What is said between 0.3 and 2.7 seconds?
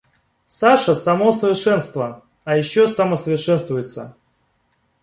Саша само совершенство, а